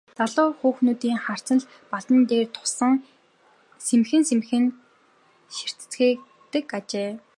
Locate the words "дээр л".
2.29-2.53